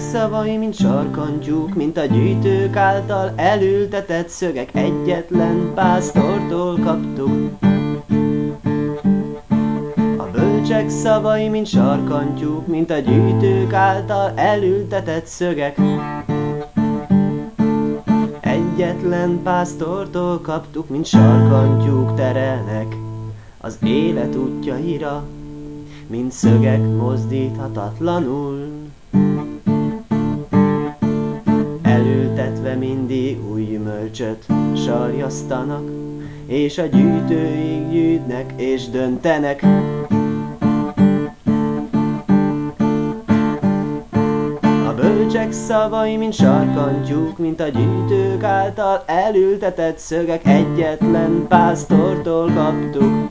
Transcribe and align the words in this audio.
szavai, 0.00 0.56
mint 0.56 0.74
sarkantyúk, 0.74 1.74
mint 1.74 1.96
a 1.96 2.04
gyűjtők 2.04 2.76
által 2.76 3.32
elültetett 3.36 4.28
szögek, 4.28 4.74
egyetlen 4.74 5.72
pásztortól 5.74 6.78
kaptuk. 6.78 7.58
A 10.16 10.24
bölcsek 10.32 10.90
szavai, 10.90 11.48
mint 11.48 11.66
sarkantyúk, 11.66 12.66
mint 12.66 12.90
a 12.90 12.98
gyűjtők 12.98 13.72
által 13.72 14.32
elültetett 14.34 15.26
szögek, 15.26 15.78
egyetlen 18.40 19.42
pásztortól 19.42 20.40
kaptuk, 20.40 20.88
mint 20.88 21.06
sarkantyúk 21.06 22.14
terelnek 22.14 22.96
az 23.58 23.78
élet 23.82 24.36
útjaira, 24.36 25.24
mint 26.06 26.32
szögek 26.32 26.80
mozdíthatatlanul. 26.80 28.80
Mindig 32.94 33.50
új 33.50 33.64
gyümölcsöt 33.64 34.46
sarjasztanak, 34.76 35.90
és 36.46 36.78
a 36.78 36.86
gyűjtőig 36.86 37.90
gyűjtnek 37.90 38.52
és 38.56 38.88
döntenek. 38.88 39.64
bölcsek 45.00 45.52
szavai, 45.52 46.16
mint 46.16 46.32
sarkantyúk, 46.32 47.38
mint 47.38 47.60
a 47.60 47.68
gyűjtők 47.68 48.42
által 48.42 49.02
elültetett 49.06 49.98
szögek, 49.98 50.46
egyetlen 50.46 51.46
pásztortól 51.48 52.50
kaptuk. 52.54 53.30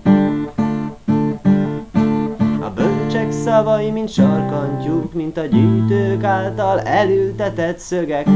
A 2.62 2.70
bölcsek 2.76 3.32
szavai, 3.32 3.92
mint 3.92 4.10
sarkantyúk, 4.10 5.14
mint 5.14 5.38
a 5.38 5.46
gyűjtők 5.46 6.24
által 6.24 6.80
elültetett 6.80 7.78
szögek, 7.78 8.28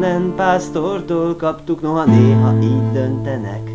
egyetlen 0.00 0.34
pásztortól 0.36 1.36
kaptuk, 1.36 1.80
noha 1.80 2.04
néha 2.04 2.54
így 2.62 2.92
döntenek. 2.92 3.70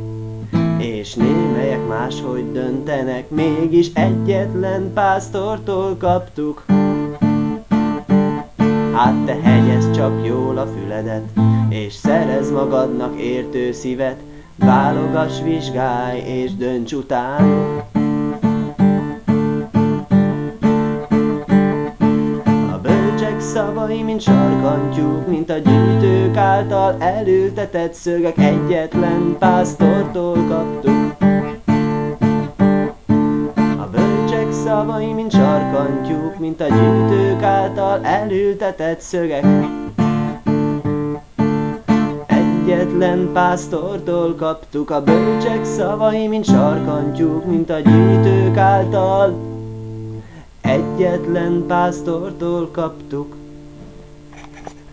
És 0.78 1.14
némelyek 1.14 1.88
máshogy 1.88 2.52
döntenek, 2.52 3.30
mégis 3.30 3.92
egyetlen 3.94 4.94
pásztortól 4.94 5.96
kaptuk. 5.98 6.66
Hát 8.94 9.26
te 9.26 9.36
hegyez 9.42 9.92
csak 9.92 10.26
jól 10.26 10.58
a 10.58 10.66
füledet, 10.66 11.24
és 11.70 11.94
szerez 11.94 12.52
magadnak 12.52 13.20
értő 13.20 13.72
szívet, 13.72 14.20
válogass, 14.56 15.42
vizsgálj 15.42 16.20
és 16.20 16.56
dönts 16.56 16.94
utánuk. 23.36 23.42
szavai, 23.42 24.04
mint 24.04 24.22
sarkantyúk, 24.22 25.28
mint 25.28 25.50
a 25.50 25.58
gyűjtők 25.58 26.38
által 26.38 26.96
elültetett 27.00 27.94
szögek, 27.94 28.38
egyetlen 28.38 29.36
pásztortól 29.40 30.38
kaptuk. 30.48 31.16
A 33.78 33.88
bölcsek 33.92 34.52
szavai, 34.52 35.14
mint 35.14 35.32
sarkantyúk, 35.32 36.40
mint 36.40 36.62
a 36.62 36.68
gyűjtők 36.68 37.44
által 37.44 38.06
elültetett 38.06 39.00
szögek, 39.00 39.46
egyetlen 42.28 43.30
pásztortól 43.34 44.36
kaptuk 44.36 44.90
a 44.90 45.04
bölcsek 45.04 45.66
szavai, 45.66 46.28
mint 46.28 46.46
sarkantyúk, 46.46 47.46
mint 47.46 47.70
a 47.70 47.80
gyűjtők 47.80 48.58
által 48.58 49.55
egyetlen 50.66 51.64
pásztortól 51.68 52.70
kaptuk. 52.72 53.45